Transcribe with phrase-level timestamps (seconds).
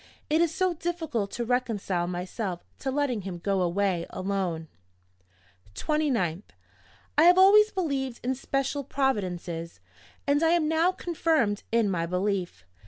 [0.31, 4.67] It is so difficult to reconcile myself to letting him go away alone.
[5.75, 6.41] "29th.
[7.19, 9.79] I have always believed in special providences;
[10.25, 12.65] and I am now confirmed in my belief.